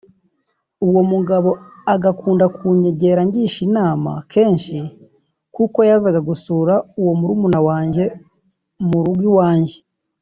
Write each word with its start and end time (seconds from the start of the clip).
uwo 0.87 1.01
mugabo 1.11 1.49
agakunda 1.93 2.45
kunyegera 2.55 3.19
angisha 3.23 3.59
inama 3.67 4.11
kenshi 4.31 4.75
kuko 5.55 5.77
yazaga 5.89 6.19
gusura 6.29 6.73
uwo 6.99 7.11
murumuna 7.19 7.59
wanjye 7.67 8.03
mu 8.87 8.97
rugo 9.05 9.23
iwanjye 9.29 9.75